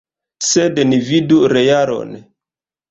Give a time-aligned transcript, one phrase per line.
[0.45, 2.19] Sed ni vidu realon.